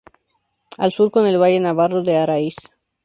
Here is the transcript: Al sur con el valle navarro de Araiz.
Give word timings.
Al 0.79 0.91
sur 0.91 1.11
con 1.11 1.27
el 1.27 1.37
valle 1.39 1.59
navarro 1.59 2.01
de 2.01 2.17
Araiz. 2.17 2.55